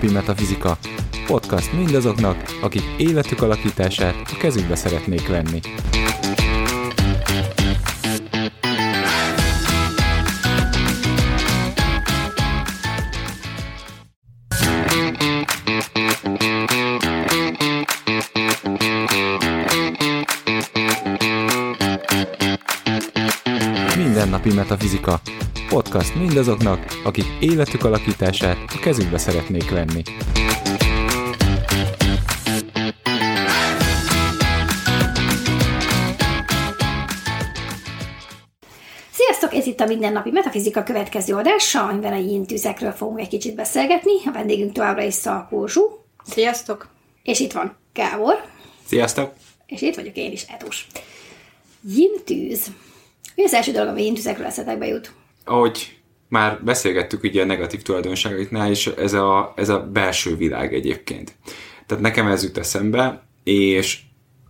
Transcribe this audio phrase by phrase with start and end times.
[0.00, 0.78] Mindennapi Metafizika.
[1.26, 5.60] Podcast mindazoknak, akik életük alakítását a kezükbe szeretnék venni.
[23.96, 25.20] Mindennapi Metafizika.
[25.68, 30.02] Podcast mindazoknak, akik életük alakítását a kezükbe szeretnék venni.
[39.10, 43.54] Sziasztok, ez itt a Mindennapi Metafizika következő adása, amiben a yin tüzekről fogunk egy kicsit
[43.54, 44.12] beszélgetni.
[44.24, 45.82] A vendégünk továbbra is Szalkó Zsú,
[46.24, 46.88] Sziasztok!
[47.22, 48.44] és itt van Gábor,
[48.86, 49.32] Sziasztok!
[49.66, 50.86] és itt vagyok én is, Edus.
[51.94, 52.66] Yin tűz.
[53.34, 55.12] Mi az első dolog, ami yin tüzekről eszetekbe jut?
[55.48, 61.34] Ahogy már beszélgettük ugye a negatív tulajdonságaitnál, és ez a, ez a belső világ egyébként.
[61.86, 64.00] Tehát nekem ez jut eszembe, és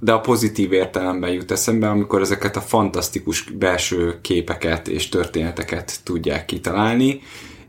[0.01, 6.45] de a pozitív értelemben jut eszembe, amikor ezeket a fantasztikus belső képeket és történeteket tudják
[6.45, 7.21] kitalálni,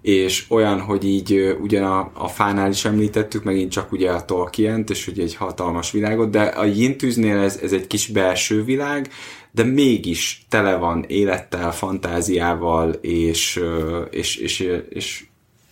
[0.02, 4.90] és olyan, hogy így ugyan a, a fánál is említettük, megint csak ugye a Tolkien-t,
[4.90, 9.10] és ugye egy hatalmas világot, de a Yintűznél ez, ez egy kis belső világ,
[9.52, 13.64] de mégis tele van élettel, fantáziával, és,
[14.10, 15.24] és, és, és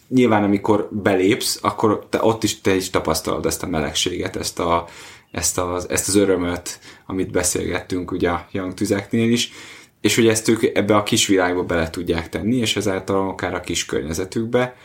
[0.07, 4.87] nyilván amikor belépsz, akkor te, ott is te is tapasztalod ezt a melegséget, ezt, a,
[5.31, 9.51] ezt, az, ezt az örömöt, amit beszélgettünk ugye a Young tüzeknél is,
[10.01, 13.59] és hogy ezt ők ebbe a kis világba bele tudják tenni, és ezáltal akár a
[13.59, 14.75] kis környezetükbe,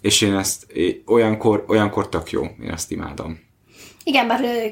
[0.00, 0.66] és én ezt
[1.06, 3.40] olyankor, olyankor tök jó, én ezt imádom.
[4.04, 4.66] Igen, bár ö,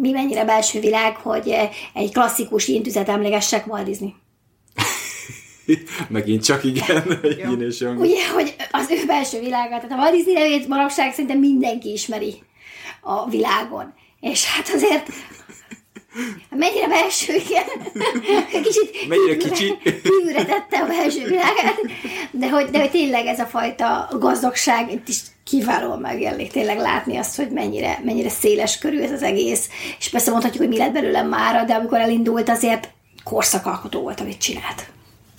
[0.00, 1.54] mi mennyire belső világ, hogy
[1.94, 4.14] egy klasszikus yin tüzet emlegessek Walt Disney.
[6.08, 8.00] Megint csak igen, én és Young.
[8.00, 12.34] Ugye, hogy az ő belső világa, tehát a Walt Disney nevét manapság szinte mindenki ismeri
[13.00, 13.94] a világon.
[14.20, 15.08] És hát azért
[16.50, 17.64] mennyire belső, igen.
[18.62, 19.78] Kicsit Mennyire kicsi.
[19.82, 21.80] kívülre tette a belső világát,
[22.30, 27.16] de hogy, de hogy tényleg ez a fajta gazdagság itt is kiválóan megjelenik tényleg látni
[27.16, 29.68] azt, hogy mennyire, mennyire széles körű ez az egész,
[29.98, 32.88] és persze mondhatjuk, hogy mi lett belőle mára, de amikor elindult azért
[33.24, 34.86] korszakalkotó volt, amit csinált.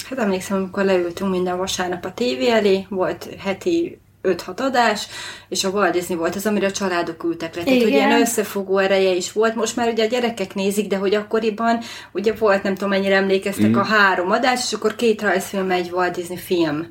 [0.10, 5.08] Hát emlékszem, amikor leültünk minden vasárnap a tévé elé, volt heti 5-6 adás,
[5.50, 7.64] és a Walt Disney volt az, amire a családok ültek le.
[7.64, 8.08] Tehát, hogy Igen.
[8.08, 9.56] ilyen összefogó ereje is volt.
[9.56, 11.80] Most már ugye a gyerekek nézik, de hogy akkoriban
[12.12, 13.78] ugye volt, nem tudom mennyire emlékeztek, mm.
[13.78, 16.88] a három adás, és akkor két rajzfilm, egy Walt Disney film.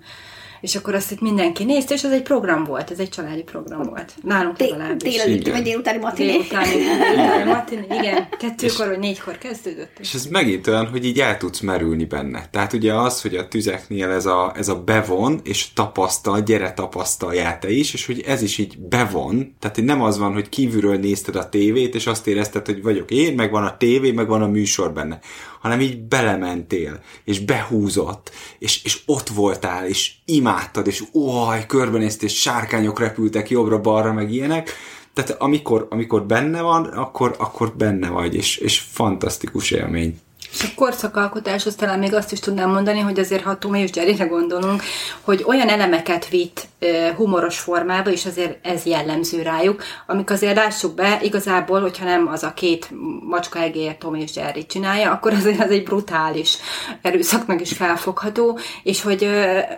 [0.62, 3.82] És akkor azt itt mindenki nézte, és ez egy program volt, ez egy családi program
[3.82, 4.14] volt.
[4.22, 5.10] Nálunk legalábbis.
[5.10, 5.52] Délelőtti Igen.
[5.52, 6.30] vagy délutáni matiné.
[6.36, 6.74] Délutáni,
[7.12, 9.98] igen, matiné, igen, kettőkor vagy négykor kezdődött.
[9.98, 12.48] És ez megint olyan, hogy így el tudsz merülni benne.
[12.50, 17.58] Tehát ugye az, hogy a tüzeknél ez a, ez a bevon, és tapasztal, gyere tapasztaljál
[17.58, 21.36] te is, és hogy ez is így bevon, tehát nem az van, hogy kívülről nézted
[21.36, 24.46] a tévét, és azt érezted, hogy vagyok én, meg van a tévé, meg van a
[24.46, 25.18] műsor benne,
[25.62, 32.40] hanem így belementél, és behúzott, és, és ott voltál, és imádtad, és óaj, körbenéztél, és
[32.40, 34.70] sárkányok repültek jobbra-balra, meg ilyenek,
[35.14, 40.20] tehát amikor, amikor benne van, akkor, akkor benne vagy, és, és fantasztikus élmény.
[40.52, 44.24] És a korszakalkotáshoz talán még azt is tudnám mondani, hogy azért ha Tomé és Jerryre
[44.24, 44.82] gondolunk,
[45.20, 46.68] hogy olyan elemeket vitt
[47.16, 52.43] humoros formába, és azért ez jellemző rájuk, amik azért lássuk be, igazából, hogyha nem az
[52.43, 52.88] a két
[53.28, 56.56] macska egér Tomé és Jerry csinálja, akkor azért az egy brutális
[57.03, 59.31] erőszaknak is felfogható, és hogy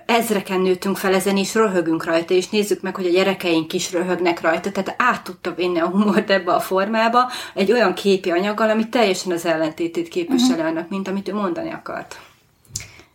[0.07, 4.41] ezreken nőttünk fel ezen, és röhögünk rajta, és nézzük meg, hogy a gyerekeink is röhögnek
[4.41, 8.89] rajta, tehát át tudta vinni a humort ebbe a formába, egy olyan képi anyaggal, ami
[8.89, 12.19] teljesen az ellentétét képvisel annak, mint amit ő mondani akart.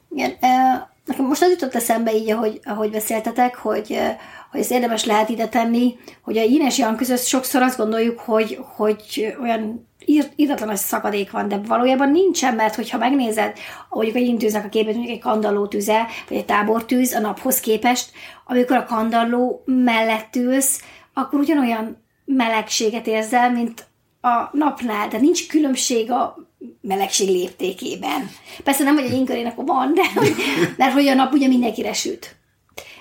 [0.10, 0.38] Igen,
[1.10, 4.08] nekem most az jutott eszembe így, ahogy, ahogy beszéltetek, hogy, ö,
[4.52, 8.20] hogy ezt érdemes lehet ide tenni, hogy a yin és yang között sokszor azt gondoljuk,
[8.20, 13.58] hogy, hogy olyan ír- írtatlan nagy szakadék van, de valójában nincsen, mert hogyha megnézed,
[13.90, 17.60] ahogy a yin tűznek a képét, mondjuk egy kandalló tüze, vagy egy tábortűz a naphoz
[17.60, 18.12] képest,
[18.46, 23.88] amikor a kandalló mellett ülsz, akkor ugyanolyan melegséget érzel, mint
[24.22, 26.49] a napnál, de nincs különbség a
[26.82, 28.30] melegség léptékében.
[28.64, 30.22] Persze nem, hogy egy inkörének van, de
[30.78, 32.40] mert hogy a nap ugye mindenkire süt.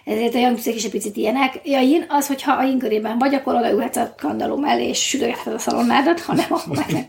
[0.08, 1.60] Ezért a jangtüzek is egy picit ilyenek.
[1.64, 5.58] Ja, én az, hogyha a inkörében vagy, akkor odaülhetsz a kandaló mellé, és sütögetheted a
[5.58, 7.04] szalonnádat, ha nem, akkor meg nem,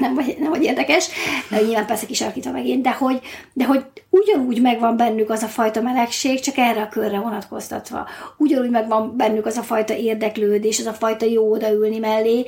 [0.00, 1.08] nem, vagy, nem vagy érdekes.
[1.50, 3.20] De nyilván persze kisarkítva megint, de hogy,
[3.52, 8.08] de hogy ugyanúgy megvan bennük az a fajta melegség, csak erre a körre vonatkoztatva.
[8.38, 12.44] Ugyanúgy megvan bennük az a fajta érdeklődés, az a fajta jó odaülni mellé,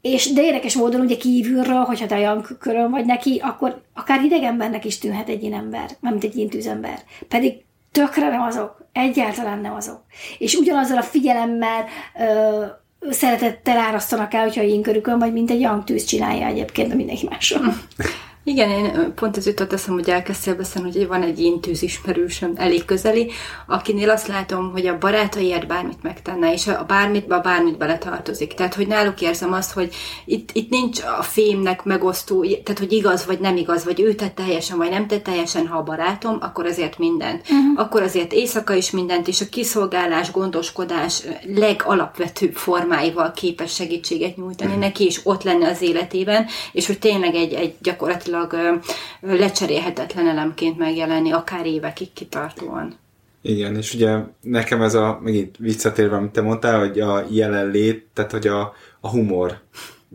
[0.00, 4.84] és de érdekes módon ugye kívülről, hogyha te olyan körön vagy neki, akkor akár idegenbernek
[4.84, 6.98] is tűnhet egy ilyen ember, nem mint egy ilyen tűzember.
[7.28, 10.02] Pedig tökre nem azok, egyáltalán nem azok.
[10.38, 11.84] És ugyanazzal a figyelemmel,
[12.18, 12.64] ö,
[13.10, 17.26] szeretettel árasztanak el, hogyha én körükön, vagy mint egy young tűz csinálja egyébként a mindenki
[17.30, 17.62] másról.
[18.44, 22.84] Igen, én pont ez jutott eszem, hogy elkezdtél beszélni, hogy van egy ilyen tűzismerősöm elég
[22.84, 23.30] közeli,
[23.66, 28.54] akinél azt látom, hogy a barátaiért bármit megtenne, és a bármit, a bármit beletartozik.
[28.54, 29.94] Tehát, hogy náluk érzem azt, hogy
[30.24, 34.34] itt, itt nincs a fémnek megosztó, tehát, hogy igaz vagy nem igaz, vagy ő tett
[34.34, 37.40] teljesen, vagy nem tett teljesen, ha a barátom, akkor azért mindent.
[37.40, 37.80] Uh-huh.
[37.80, 41.22] Akkor azért éjszaka is mindent, és a kiszolgálás, gondoskodás
[41.54, 44.84] legalapvetőbb formáival képes segítséget nyújtani uh-huh.
[44.84, 48.82] neki, és ott lenne az életében, és hogy tényleg egy, egy gyakorlatilag gyakorlatilag
[49.20, 52.98] lecserélhetetlen elemként megjelenni, akár évekig kitartóan.
[53.42, 58.30] Igen, és ugye nekem ez a, megint visszatérve, amit te mondtál, hogy a jelenlét, tehát
[58.30, 59.60] hogy a, a humor,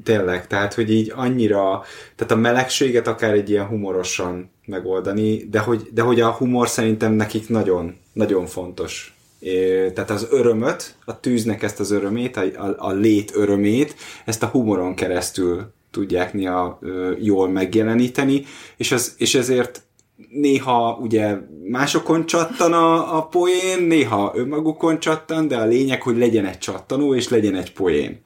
[0.03, 1.83] tényleg, tehát hogy így annyira,
[2.15, 7.13] tehát a melegséget akár egy ilyen humorosan megoldani, de hogy, de hogy a humor szerintem
[7.13, 9.15] nekik nagyon, nagyon fontos.
[9.39, 13.95] É, tehát az örömöt, a tűznek ezt az örömét, a, a, a lét örömét,
[14.25, 16.80] ezt a humoron keresztül tudják néha
[17.21, 18.44] jól megjeleníteni,
[18.77, 19.81] és, az, és ezért
[20.30, 21.38] néha ugye
[21.69, 27.15] másokon csattan a, a poén, néha önmagukon csattan, de a lényeg, hogy legyen egy csattanó,
[27.15, 28.21] és legyen egy poén.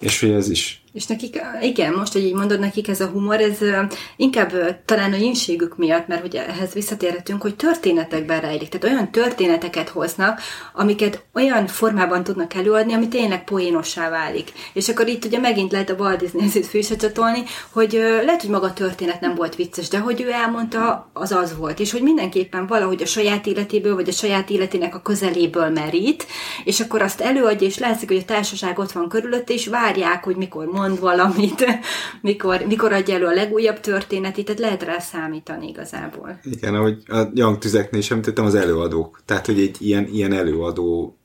[0.00, 3.40] És hogy ez is és nekik, igen, most, hogy így mondod, nekik ez a humor,
[3.40, 3.58] ez
[4.16, 8.68] inkább talán a inségük miatt, mert hogy ehhez visszatérhetünk, hogy történetekben rejlik.
[8.68, 10.40] Tehát olyan történeteket hoznak,
[10.72, 14.52] amiket olyan formában tudnak előadni, ami tényleg poénossá válik.
[14.72, 17.12] És akkor itt ugye megint lehet a Walt Disney-t
[17.70, 17.92] hogy
[18.24, 21.80] lehet, hogy maga a történet nem volt vicces, de hogy ő elmondta, az az volt.
[21.80, 26.26] És hogy mindenképpen valahogy a saját életéből, vagy a saját életének a közeléből merít,
[26.64, 30.36] és akkor azt előadja, és látszik, hogy a társaság ott van körülött, és várják, hogy
[30.36, 31.64] mikor mond mond valamit,
[32.20, 36.40] mikor, mikor adja elő a legújabb történetét, tehát lehet rá számítani igazából.
[36.42, 39.22] Igen, ahogy a Young Tüzeknél is említettem, az előadók.
[39.24, 41.18] Tehát, hogy egy ilyen, ilyen előadó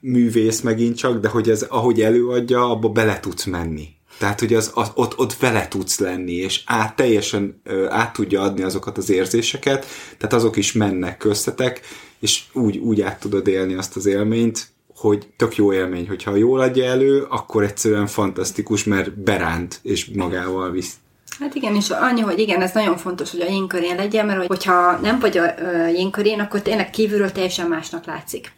[0.00, 3.88] művész megint csak, de hogy ez, ahogy előadja, abba bele tudsz menni.
[4.18, 8.42] Tehát, hogy az, az, ott, ott vele tudsz lenni, és át, teljesen ö, át tudja
[8.42, 9.86] adni azokat az érzéseket,
[10.18, 11.80] tehát azok is mennek köztetek,
[12.18, 16.60] és úgy, úgy át tudod élni azt az élményt, hogy tök jó élmény, hogyha jól
[16.60, 20.92] adja elő, akkor egyszerűen fantasztikus, mert beránt és magával visz.
[21.38, 24.98] Hát igen, és annyi, hogy igen, ez nagyon fontos, hogy a jénkörén legyen, mert hogyha
[25.02, 25.54] nem vagy a
[25.88, 28.52] jénkörén, akkor tényleg kívülről teljesen másnak látszik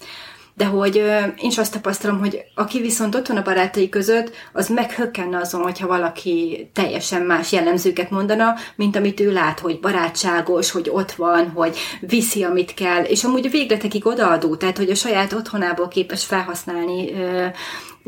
[0.57, 4.69] de hogy én is azt tapasztalom, hogy aki viszont ott van a barátai között, az
[4.69, 10.91] meghökkenne azon, hogyha valaki teljesen más jellemzőket mondana, mint amit ő lát, hogy barátságos, hogy
[10.93, 15.33] ott van, hogy viszi, amit kell, és amúgy a végletekig odaadó, tehát hogy a saját
[15.33, 17.13] otthonából képes felhasználni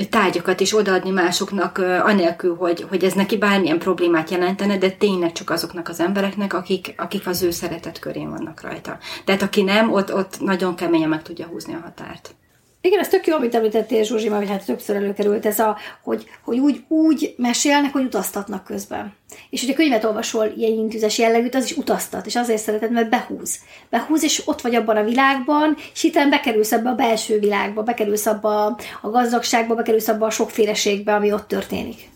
[0.07, 5.51] tárgyakat is odaadni másoknak, anélkül, hogy, hogy ez neki bármilyen problémát jelentene, de tényleg csak
[5.51, 8.99] azoknak az embereknek, akik, akik az ő szeretet körén vannak rajta.
[9.25, 12.35] Tehát aki nem, ott, ott nagyon keményen meg tudja húzni a határt.
[12.81, 16.59] Igen, ez tök jó, amit említettél, Zsuzsi, mert hát többször előkerült ez a, hogy, hogy
[16.59, 19.13] úgy, úgy mesélnek, hogy utaztatnak közben.
[19.51, 23.11] És hogy a könyvet olvasol ilyen intűzes jellegűt, az is utaztat, és azért szereted, mert
[23.11, 23.59] behúz.
[23.91, 28.27] Behúz, és ott vagy abban a világban, és hittem bekerülsz abba a belső világba, bekerülsz
[28.27, 28.65] abba
[29.01, 32.11] a gazdagságba, bekerülsz abba a sokféleségbe, ami ott történik.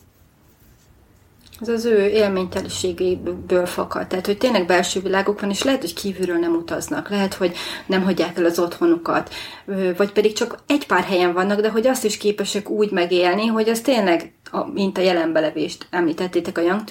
[1.63, 4.07] Ez az ő élményteliségéből fakad.
[4.07, 7.09] Tehát, hogy tényleg belső világok van, és lehet, hogy kívülről nem utaznak.
[7.09, 9.35] Lehet, hogy nem hagyják el az otthonukat.
[9.97, 13.69] Vagy pedig csak egy pár helyen vannak, de hogy azt is képesek úgy megélni, hogy
[13.69, 14.33] az tényleg,
[14.73, 16.83] mint a jelenbelevést említettétek a Young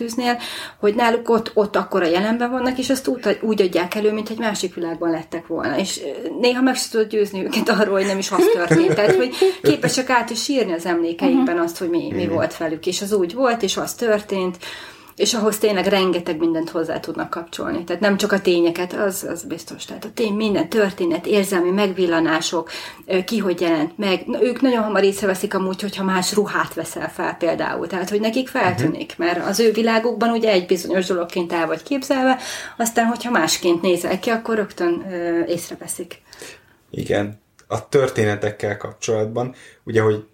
[0.79, 4.29] hogy náluk ott, ott akkor a jelenben vannak, és azt úgy, úgy adják elő, mint
[4.29, 5.77] egy másik világban lettek volna.
[5.77, 5.99] És
[6.39, 8.93] néha meg sem tudod győzni őket arról, hogy nem is az történt.
[8.93, 12.85] Tehát, hogy képesek át is írni az emlékeikben azt, hogy mi, mi volt velük.
[12.85, 14.57] És az úgy volt, és az történt
[15.15, 17.83] és ahhoz tényleg rengeteg mindent hozzá tudnak kapcsolni.
[17.83, 19.85] Tehát nem csak a tényeket, az, az biztos.
[19.85, 22.69] Tehát a tény, minden történet, érzelmi megvillanások,
[23.25, 24.25] ki hogy jelent meg.
[24.25, 27.87] Na, ők nagyon hamar észreveszik amúgy, hogyha más ruhát veszel fel például.
[27.87, 29.27] Tehát, hogy nekik feltűnik, mhm.
[29.27, 32.37] mert az ő világukban ugye egy bizonyos dologként el vagy képzelve,
[32.77, 36.21] aztán, hogyha másként nézel ki, akkor rögtön ö, észreveszik.
[36.89, 37.39] Igen.
[37.67, 40.25] A történetekkel kapcsolatban, ugye, hogy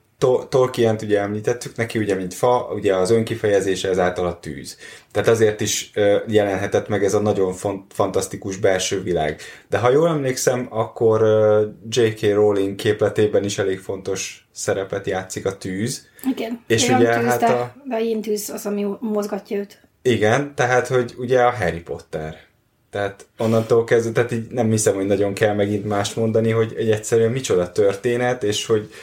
[0.50, 4.78] Tolkien-t ugye említettük, neki ugye mint fa, ugye az önkifejezése ezáltal a tűz.
[5.12, 5.92] Tehát azért is
[6.28, 9.42] jelenhetett meg ez a nagyon font, fantasztikus belső világ.
[9.70, 11.22] De ha jól emlékszem, akkor
[11.90, 12.22] J.K.
[12.34, 16.08] Rowling képletében is elég fontos szerepet játszik a tűz.
[16.32, 16.64] Igen.
[16.68, 17.76] És ugye tűz, hát de, a...
[17.84, 19.82] De a tűz az, ami mozgatja őt.
[20.02, 22.38] Igen, tehát, hogy ugye a Harry Potter.
[22.90, 26.92] Tehát onnantól kezdve, tehát így nem hiszem, hogy nagyon kell megint mást mondani, hogy egy
[26.92, 28.94] egyszerűen micsoda történet, és hogy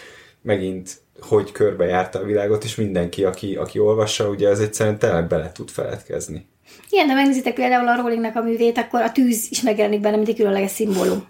[0.43, 5.53] megint hogy körbejárta a világot, és mindenki, aki, aki olvassa, ugye az egyszerűen tényleg bele
[5.53, 6.47] tud feledkezni.
[6.89, 10.29] Igen, de megnézitek például a Rowlingnek a művét, akkor a tűz is megjelenik benne, mint
[10.29, 11.29] egy különleges szimbólum.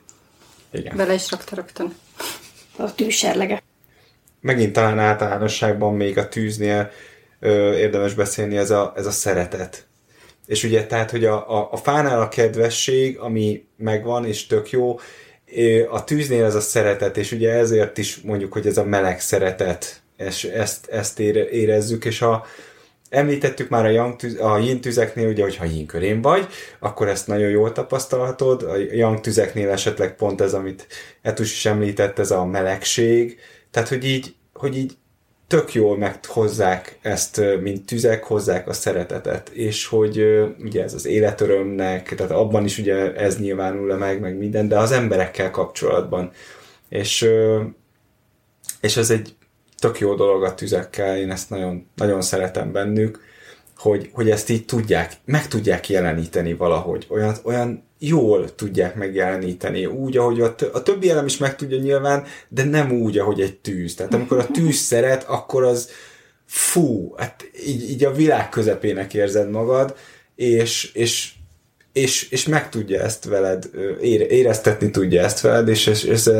[0.72, 0.96] Igen.
[0.96, 1.94] Bele is rakta rögtön.
[2.76, 3.62] A tűzserlege.
[4.40, 6.90] Megint talán általánosságban még a tűznél
[7.40, 9.86] ö, érdemes beszélni ez a, ez a szeretet.
[10.46, 14.98] És ugye tehát, hogy a, a, a fánál a kedvesség, ami megvan, és tök jó,
[15.90, 20.02] a tűznél ez a szeretet, és ugye ezért is mondjuk, hogy ez a meleg szeretet,
[20.16, 22.44] és ezt, ezt érezzük, és a,
[23.08, 26.46] említettük már a, yang tüz, a yin tüzeknél, ugye, hogyha yin körén vagy,
[26.78, 30.86] akkor ezt nagyon jól tapasztalhatod, a yang tüzeknél esetleg pont ez, amit
[31.22, 33.38] Etus is említett, ez a melegség,
[33.70, 34.92] tehát, hogy így, hogy így
[35.46, 42.14] tök jól meghozzák ezt, mint tüzek, hozzák a szeretetet, és hogy ugye ez az életörömnek,
[42.14, 46.30] tehát abban is ugye ez nyilvánul le meg, meg minden, de az emberekkel kapcsolatban.
[46.88, 47.28] És,
[48.80, 49.34] és ez egy
[49.78, 53.20] tök jó dolog a tüzekkel, én ezt nagyon, nagyon szeretem bennük,
[53.76, 60.16] hogy, hogy ezt így tudják, meg tudják jeleníteni valahogy, olyan, olyan jól tudják megjeleníteni, úgy,
[60.16, 63.56] ahogy a, t- a többi elem is meg tudja nyilván, de nem úgy, ahogy egy
[63.56, 63.94] tűz.
[63.94, 65.90] Tehát amikor a tűz szeret, akkor az
[66.46, 69.96] fú, hát így, így a világ közepének érzed magad,
[70.36, 71.32] és, és,
[71.92, 73.70] és, és meg tudja ezt veled,
[74.28, 76.30] éreztetni tudja ezt veled, és, és, és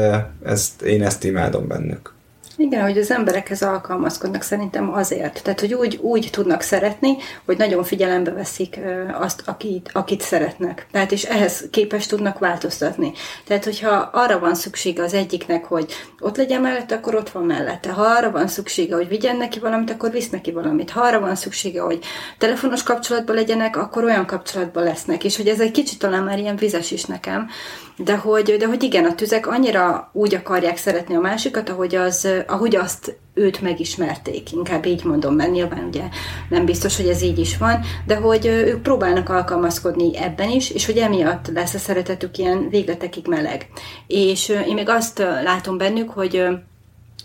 [0.42, 2.13] ezt, én ezt imádom bennük.
[2.56, 5.42] Igen, hogy az emberekhez alkalmazkodnak szerintem azért.
[5.42, 8.78] Tehát, hogy úgy, úgy tudnak szeretni, hogy nagyon figyelembe veszik
[9.12, 10.86] azt, akit, akit szeretnek.
[10.92, 13.12] Tehát, és ehhez képes tudnak változtatni.
[13.46, 17.92] Tehát, hogyha arra van szüksége az egyiknek, hogy ott legyen mellette, akkor ott van mellette.
[17.92, 20.90] Ha arra van szüksége, hogy vigyen neki valamit, akkor visz neki valamit.
[20.90, 21.98] Ha arra van szüksége, hogy
[22.38, 25.24] telefonos kapcsolatban legyenek, akkor olyan kapcsolatban lesznek.
[25.24, 27.48] És hogy ez egy kicsit talán már ilyen vizes is nekem,
[27.96, 32.28] de hogy, de hogy igen, a tüzek annyira úgy akarják szeretni a másikat, ahogy, az,
[32.46, 36.02] ahogy azt őt megismerték, inkább így mondom, mert nyilván ugye
[36.48, 40.86] nem biztos, hogy ez így is van, de hogy ők próbálnak alkalmazkodni ebben is, és
[40.86, 43.68] hogy emiatt lesz a szeretetük ilyen végletekig meleg.
[44.06, 46.46] És én még azt látom bennük, hogy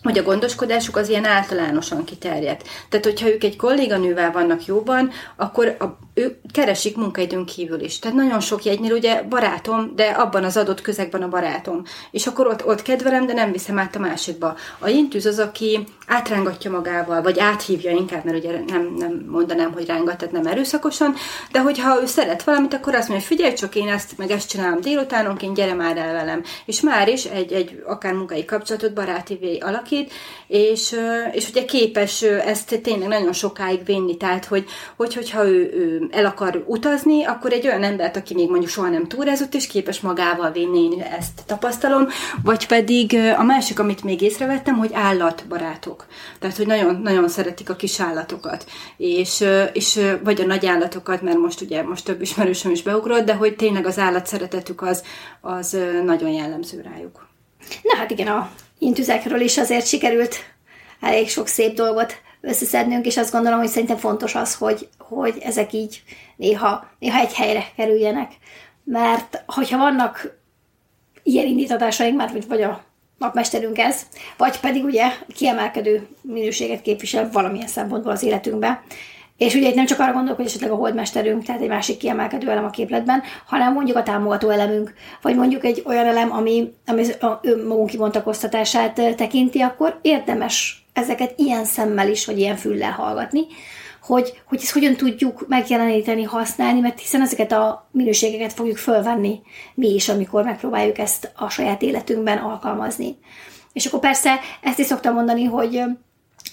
[0.03, 2.67] hogy a gondoskodásuk az ilyen általánosan kiterjedt.
[2.89, 5.85] Tehát, hogyha ők egy kolléganővel vannak jóban, akkor a,
[6.19, 7.99] ők keresik munkaidőn kívül is.
[7.99, 11.83] Tehát nagyon sok jegynél ugye barátom, de abban az adott közegben a barátom.
[12.11, 14.55] És akkor ott, ott kedvelem, de nem viszem át a másikba.
[14.79, 19.85] A jintűz az, aki átrángatja magával, vagy áthívja inkább, mert ugye nem, nem mondanám, hogy
[19.85, 21.15] rángat, tehát nem erőszakosan,
[21.51, 24.81] de hogyha ő szeret valamit, akkor azt mondja, figyelj csak, én ezt meg ezt csinálom
[24.81, 26.43] délutánonként, gyere már el velem.
[26.65, 30.11] És már is egy, egy akár munkai kapcsolatot baráti alakít,
[30.47, 30.95] és,
[31.31, 34.65] és ugye képes ezt tényleg nagyon sokáig vinni, tehát hogy,
[34.97, 38.89] hogy hogyha ő, ő el akar utazni, akkor egy olyan embert, aki még mondjuk soha
[38.89, 42.07] nem túrázott, és képes magával vinni, én ezt tapasztalom,
[42.43, 46.05] vagy pedig a másik, amit még észrevettem, hogy állatbarátok.
[46.39, 48.65] Tehát, hogy nagyon, nagyon szeretik a kis állatokat,
[48.97, 53.33] és, és vagy a nagy állatokat, mert most ugye most több ismerősöm is beugrott, de
[53.33, 55.03] hogy tényleg az állat szeretetük az,
[55.41, 57.27] az nagyon jellemző rájuk.
[57.83, 58.49] Na hát igen, a
[58.79, 60.35] intüzekről is azért sikerült
[60.99, 65.73] elég sok szép dolgot összeszednünk, és azt gondolom, hogy szerintem fontos az, hogy, hogy ezek
[65.73, 66.03] így
[66.35, 68.31] néha, néha egy helyre kerüljenek.
[68.83, 70.37] Mert hogyha vannak
[71.23, 72.83] ilyen indítatásaink, már vagy, vagy a
[73.17, 74.01] napmesterünk ez,
[74.37, 78.79] vagy pedig ugye kiemelkedő minőséget képvisel valamilyen szempontból az életünkben,
[79.39, 82.49] és ugye itt nem csak arra gondolok, hogy esetleg a holdmesterünk, tehát egy másik kiemelkedő
[82.49, 87.11] elem a képletben, hanem mondjuk a támogató elemünk, vagy mondjuk egy olyan elem, ami, ami
[87.11, 93.41] a önmagunk kibontakoztatását tekinti, akkor érdemes ezeket ilyen szemmel is, vagy ilyen füllel hallgatni,
[94.01, 99.41] hogy, hogy ezt hogyan tudjuk megjeleníteni, használni, mert hiszen ezeket a minőségeket fogjuk fölvenni
[99.75, 103.17] mi is, amikor megpróbáljuk ezt a saját életünkben alkalmazni.
[103.73, 105.81] És akkor persze ezt is szoktam mondani, hogy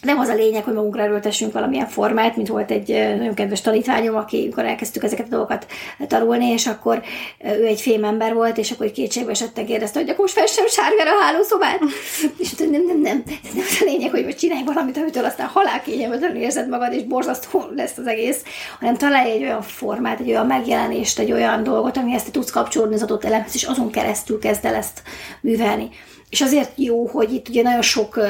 [0.07, 4.17] nem az a lényeg, hogy magunkra erőltessünk valamilyen formát, mint volt egy nagyon kedves tanítványom,
[4.17, 5.67] aki, amikor elkezdtük ezeket a dolgokat
[6.07, 7.03] tanulni, és akkor
[7.45, 11.23] ő egy fémember volt, és akkor kétségbe esetten kérdezte, hogy akkor most fessem sárgára a
[11.23, 11.81] hálószobát.
[12.39, 15.47] és nem, nem, nem, ez nem az a lényeg, hogy most csinálj valamit, amitől aztán
[15.47, 18.43] halál kényelmetlenül érzed magad, és borzasztó lesz az egész,
[18.79, 22.95] hanem találj egy olyan formát, egy olyan megjelenést, egy olyan dolgot, amihez te tudsz kapcsolódni
[22.95, 25.03] az adott elemhez, és azon keresztül kezd el ezt
[25.41, 25.89] művelni.
[26.31, 28.21] És azért jó, hogy itt ugye nagyon sok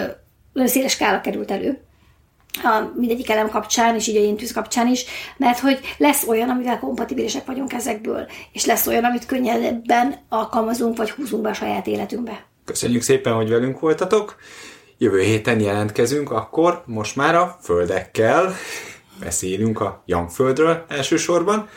[0.56, 1.80] nagyon széles skála került elő
[2.62, 5.04] a mindegyik elem kapcsán, és így a intűz kapcsán is,
[5.36, 11.10] mert hogy lesz olyan, amivel kompatibilisek vagyunk ezekből, és lesz olyan, amit könnyebben alkalmazunk, vagy
[11.10, 12.46] húzunk be a saját életünkbe.
[12.64, 14.36] Köszönjük szépen, hogy velünk voltatok.
[14.98, 18.54] Jövő héten jelentkezünk, akkor most már a földekkel
[19.20, 21.68] beszélünk a Youngföldről elsősorban,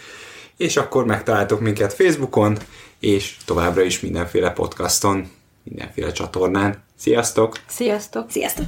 [0.57, 2.57] és akkor megtaláltok minket Facebookon,
[2.99, 5.31] és továbbra is mindenféle podcaston,
[5.69, 6.83] mindenféle csatornán.
[6.95, 7.59] Sziasztok!
[7.67, 8.31] Sziasztok!
[8.31, 8.65] Sziasztok!